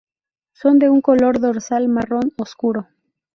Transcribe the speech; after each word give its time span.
Son 0.53 0.79
de 0.79 0.89
un 0.89 0.99
color 0.99 1.39
dorsal 1.39 1.87
marrón 1.87 2.33
oscuro. 2.39 2.87